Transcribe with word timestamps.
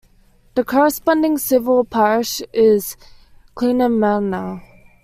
The 0.55 0.63
corresponding 0.63 1.37
civil 1.37 1.83
parish 1.83 2.41
is 2.53 2.97
Kilnamanagh. 3.55 4.63